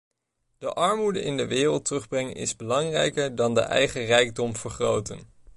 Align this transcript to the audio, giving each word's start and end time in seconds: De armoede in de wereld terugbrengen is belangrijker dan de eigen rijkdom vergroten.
De 0.57 0.73
armoede 0.73 1.21
in 1.21 1.37
de 1.37 1.47
wereld 1.47 1.85
terugbrengen 1.85 2.35
is 2.35 2.55
belangrijker 2.55 3.35
dan 3.35 3.53
de 3.53 3.61
eigen 3.61 4.05
rijkdom 4.05 4.55
vergroten. 4.55 5.19